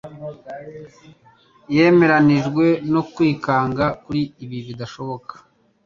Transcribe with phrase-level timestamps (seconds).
[1.75, 5.33] Yemeranijwe no 'kwikanga kuri ibi bidashoboka